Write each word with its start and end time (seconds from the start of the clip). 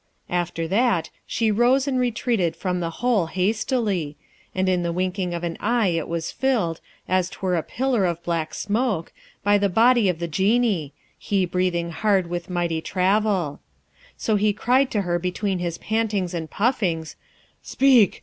After 0.31 0.67
that, 0.67 1.11
she 1.27 1.51
rose 1.51 1.87
and 1.87 1.99
retreated 1.99 2.55
from 2.55 2.79
the 2.79 2.89
hole 3.05 3.27
hastily, 3.27 4.17
and 4.55 4.67
in 4.67 4.81
the 4.81 4.91
winking 4.91 5.35
of 5.35 5.43
an 5.43 5.57
eye 5.59 5.89
it 5.89 6.07
was 6.07 6.31
filled, 6.31 6.81
as 7.07 7.29
'twere 7.29 7.53
a 7.55 7.61
pillar 7.61 8.05
of 8.07 8.23
black 8.23 8.55
smoke, 8.55 9.13
by 9.43 9.59
the 9.59 9.69
body 9.69 10.09
of 10.09 10.17
the 10.17 10.27
Genie, 10.27 10.91
he 11.19 11.45
breathing 11.45 11.91
hard 11.91 12.31
with 12.31 12.49
mighty 12.49 12.81
travel. 12.81 13.59
So 14.17 14.37
he 14.37 14.53
cried 14.53 14.89
to 14.89 15.01
her 15.01 15.19
between 15.19 15.59
his 15.59 15.77
pantings 15.77 16.33
and 16.33 16.49
puffings, 16.49 17.15
'Speak! 17.61 18.19